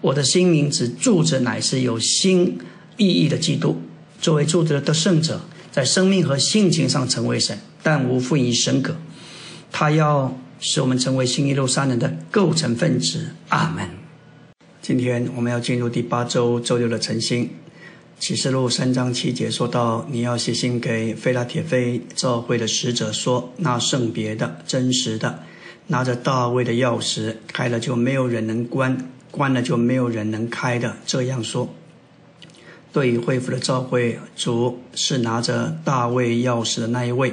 [0.00, 2.58] 我的新名指柱子乃是有新
[2.96, 3.80] 意义的基督。
[4.20, 8.96] 作为柱子的得胜者，在生命和性情上成为神，但无负于神格。
[9.70, 13.28] 他要使我们成为新耶路撒冷的构成分子。
[13.50, 13.88] 阿门。
[14.82, 17.48] 今天我们要进入第八周周六的晨星。
[18.18, 25.44] 启示录三章七节说到：“你要写信给菲拉铁菲教会的使者说，那圣别的、真实的，
[25.86, 28.98] 拿着大卫的钥匙，开了就没有人能关，
[29.30, 30.96] 关了就没有人能开的。
[31.06, 31.72] 这样说，
[32.92, 37.32] 对于恢复的教会，主是拿着大卫钥匙的那一位。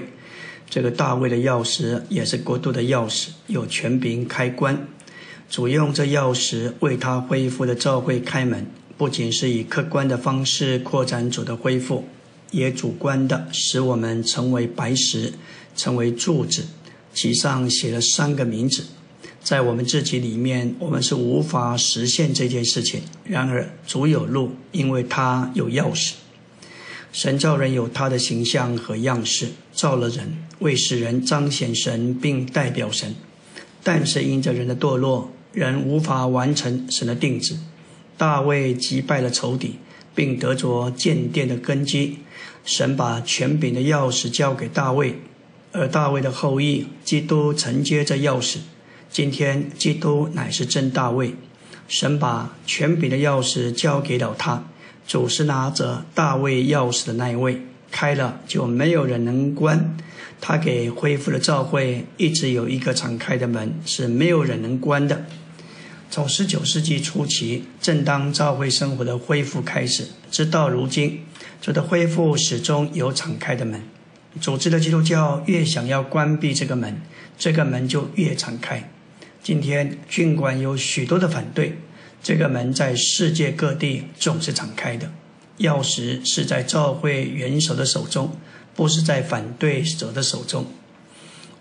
[0.74, 4.88] 这个大卫的钥匙也是国度的钥匙，有权柄开关。
[5.48, 8.66] 主用这钥匙为他恢复的教会开门。”
[8.98, 12.06] 不仅是以客观的方式扩展主的恢复，
[12.50, 15.34] 也主观的使我们成为白石，
[15.76, 16.64] 成为柱子，
[17.14, 18.84] 其上写了三个名字。
[19.44, 23.04] 在我们自己里面，我们是无法实现这件事情。
[23.24, 26.14] 然而主有路，因为他有钥匙。
[27.14, 33.14] 神造人有他的形象和样式，造了人为使人彰显神并代表神。
[33.84, 37.56] 但是因着人的堕落，人无法完成神的定制。
[38.18, 39.76] 大卫击败了仇敌，
[40.16, 42.18] 并得着建殿的根基。
[42.66, 45.20] 神把权柄的钥匙交给大卫，
[45.72, 48.58] 而大卫的后裔基督承接着钥匙。
[49.12, 51.36] 今天，基督乃是真大卫。
[51.88, 54.66] 神把权柄的钥匙交给了他，
[55.08, 59.98] 主是拿着大卫钥匙的那一位，开了就没有人能关。
[60.40, 65.26] 他给恢复的教会，一直有一个敞开的门，是没有人能关的。
[66.10, 71.22] 从十九世纪初期，正当教会生活的恢复开始，直到如今，
[71.62, 73.82] 主的恢复始终有敞开的门。
[74.42, 77.02] 组织的基督教越想要关闭这个门，
[77.38, 78.92] 这个门就越敞开。
[79.42, 81.78] 今天，尽管有许多的反对，
[82.24, 85.12] 这个门在世界各地总是敞开的。
[85.60, 88.36] 钥匙是在教会元首的手中，
[88.74, 90.66] 不是在反对者的手中。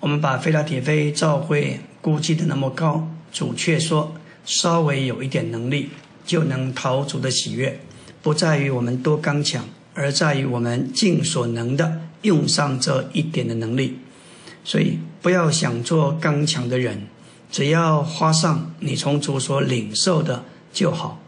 [0.01, 4.15] 我们把菲拉铁菲教会估计的那么高，主却说。
[4.45, 5.91] 稍微有一点能力，
[6.27, 7.79] 就能逃主的喜悦，
[8.23, 13.99] 不在于我们多刚强，而在于我们尽所能的用上这一点的能力。
[14.65, 17.07] 所以，不要想做刚强的人，
[17.53, 21.23] 只要花上你从主所领受的就好，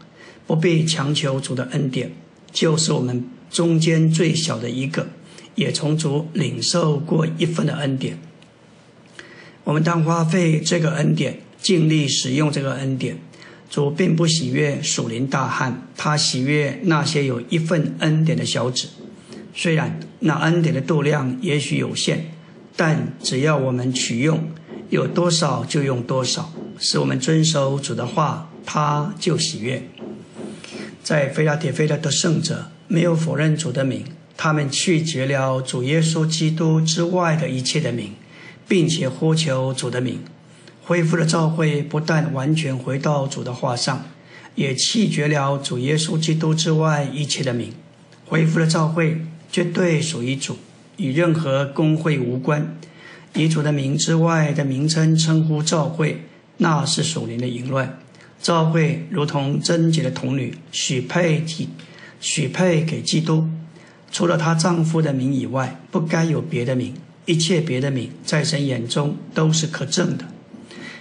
[0.47, 2.11] 不必强求主的恩典。
[2.51, 5.07] 就是我们中间最小的一个，
[5.55, 8.17] 也从主领受过一份的恩典。
[9.63, 11.39] 我们当花费这个恩典。
[11.61, 13.17] 尽力使用这个恩典，
[13.71, 18.87] 主并不喜悦属灵大汉，他喜悦那些有一份恩典的小子。
[19.55, 22.27] 虽然那恩典的度量也许有限，
[22.75, 24.47] 但只要我们取用，
[24.91, 29.83] 有多少就用多少，使我们遵守主的话，他就喜悦。
[31.03, 34.03] 在菲拉铁菲的圣者没有否认主的名，
[34.35, 38.13] 他们拒绝了主耶稣基督之外的一切的名，
[38.67, 40.19] 并且呼求主的名。
[40.83, 44.05] 恢复了教会，不但完全回到主的话上，
[44.55, 47.73] 也弃绝了主耶稣基督之外一切的名。
[48.25, 50.57] 恢复了教会，绝对属于主，
[50.97, 52.77] 与任何公会无关。
[53.33, 56.21] 以主的名之外的名称称呼教会，
[56.57, 57.99] 那是属灵的淫乱。
[58.45, 61.67] 教会如同贞洁的童女，许配给
[62.21, 63.49] 许配给基督，
[64.11, 66.93] 除了她丈夫的名以外，不该有别的名。
[67.25, 70.25] 一切别的名，在神眼中都是可憎的。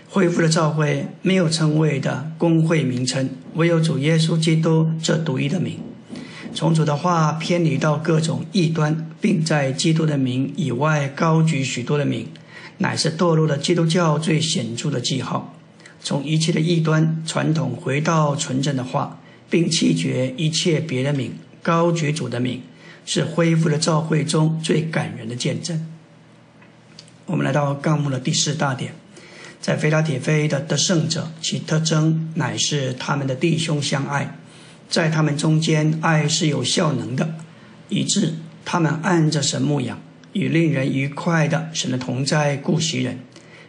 [0.09, 5.78] 恢复了教会没有称谓的公会名称，唯有主耶稣基督这独一的名。
[6.55, 12.26] 从主的话偏离到各种异端，并在基督的名以外高举许多的名，
[12.78, 15.53] 乃是堕落的基督教最显著的记号。
[16.05, 21.32] 从一切的异端传统回到纯正的话，并弃绝一切别的名，
[21.62, 22.61] 高举主的名，
[23.07, 25.86] 是恢复了教会中最感人的见证。
[27.24, 28.94] 我们来到纲目的第四大点。
[29.62, 34.36] 在菲拉铁菲的得胜者，其特征乃是他们的弟兄相爱，
[34.90, 37.36] 在他们中间，爱是有效能的，
[37.88, 38.34] 以致
[38.66, 39.98] 他们按着神牧养，
[40.34, 43.20] 与令人愉快的神的同在顾惜人，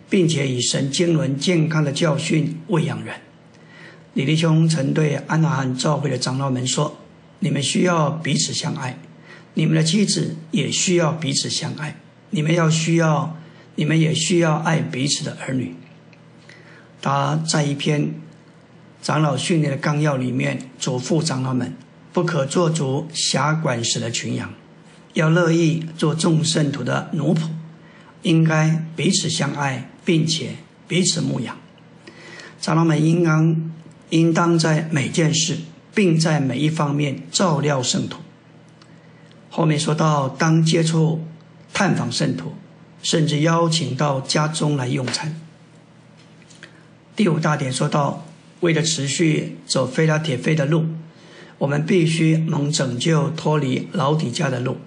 [0.10, 3.16] 并且以神经纶健康的教训喂养人。
[4.14, 6.98] 李弟兄曾对安娜汉教会的长老们说
[7.40, 8.98] ：“你们需要彼此相爱，
[9.56, 11.98] 你们的妻子也需要彼此相爱，
[12.30, 13.38] 你们要需要，
[13.76, 15.76] 你们也需要爱彼此的儿女。”
[17.02, 18.16] 他在一篇
[19.02, 21.76] 长老训练的纲要里面，嘱咐长老们
[22.14, 24.54] 不可做足辖管时的群羊，
[25.14, 27.42] 要乐意做众圣徒的奴仆，
[28.22, 30.52] 应该彼此相爱，并且
[30.88, 31.58] 彼此牧养。
[32.62, 33.72] 长老们应当
[34.12, 35.58] 应当在每件事，
[35.94, 38.20] 并在每一方面照料圣徒。
[39.50, 41.26] 后面说到，当接触、
[41.74, 42.54] 探访圣徒，
[43.02, 45.40] 甚至邀请到家中来用餐。
[47.16, 48.26] 第五大点说到，
[48.60, 50.86] 为了持续走菲拉铁菲的路，
[51.58, 54.78] 我们必须能拯救脱离老底家的路。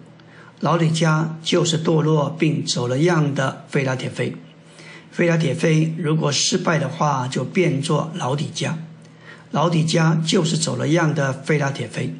[0.61, 4.35] 老底家就是堕落并走了样的菲拉铁菲。
[5.11, 8.78] 菲拉铁菲如果失败的话，就变作老底家。
[9.50, 12.14] 老底家就是走了样的菲拉铁菲。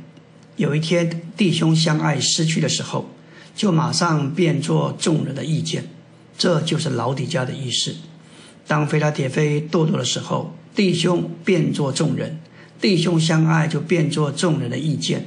[0.57, 3.11] 有一天，弟兄相爱失去的时候，
[3.55, 5.89] 就马上变作众人的意见，
[6.36, 7.95] 这就是老底家的意思。
[8.66, 12.41] 当菲拉铁菲堕落的时候，弟兄变作众人，
[12.80, 15.26] 弟兄相爱就变作众人的意见。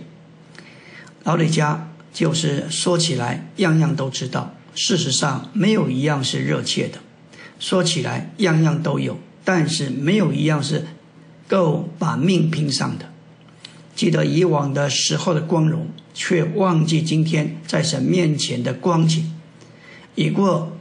[1.23, 6.99] 老底家就是说起来样样都知道，事实上没有一样是热切的；
[7.61, 10.87] 说起来样样都有，但是没有一样是
[11.47, 13.05] 够把命拼上的。
[13.95, 19.31] 记得以往的时候的光荣，却忘记今天在神面前的光景。
[20.15, 20.75] 已过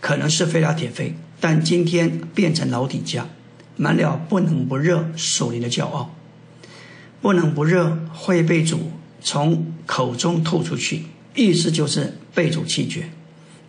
[0.00, 3.28] 可能是飞拉铁非，但今天变成老底家，
[3.76, 6.14] 满了不冷不热属灵的骄傲。
[7.20, 11.02] 不冷不热会被主从口中吐出去，
[11.34, 13.10] 意思就是被主弃绝，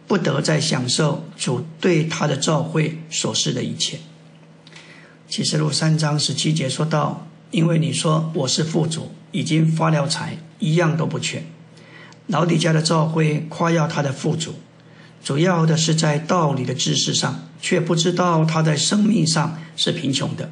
[0.07, 3.99] 不得再享受主对他的召会所示的一切。
[5.27, 7.27] 启示录三章十七节说到。
[7.51, 11.41] 因为你说我是富主，已经发了财，一样都不缺。
[12.27, 14.55] 老底家的召会夸耀他的富主，
[15.23, 20.51] 主要的是在道理的知识上，却不知道他在生命上是贫穷的。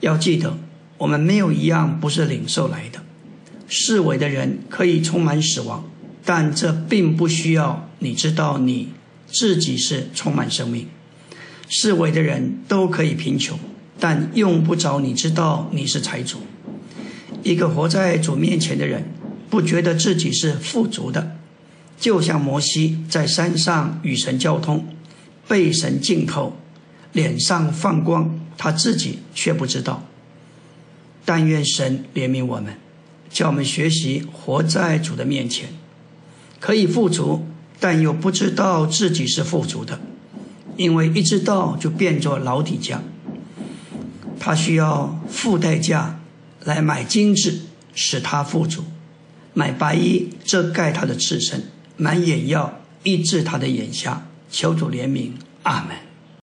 [0.00, 0.58] 要记得，
[0.98, 3.00] 我们没有一样不是领受来的。
[3.68, 5.88] 世伪的人可以充满死亡，
[6.24, 8.90] 但这并不需要你知道你
[9.26, 10.88] 自己是充满生命。
[11.68, 13.58] 世伪的人都可以贫穷。
[14.00, 16.38] 但用不着你知道你是财主。
[17.44, 19.04] 一个活在主面前的人，
[19.48, 21.36] 不觉得自己是富足的，
[22.00, 24.88] 就像摩西在山上与神交通，
[25.46, 26.56] 被神浸透，
[27.12, 30.04] 脸上放光，他自己却不知道。
[31.24, 32.74] 但愿神怜悯我们，
[33.30, 35.68] 叫我们学习活在主的面前，
[36.62, 37.44] 可以富足，
[37.80, 39.98] 但又不知道自己是富足的，
[40.76, 43.02] 因为一知道就变作老底价。
[44.38, 46.20] 他需要付代价
[46.62, 47.62] 来买金子，
[47.96, 48.82] 使他富足；
[49.54, 51.64] 买白衣遮盖他的赤身，
[51.96, 54.28] 买眼药医治他的眼瞎。
[54.48, 55.32] 求主怜悯，
[55.64, 56.11] 阿门。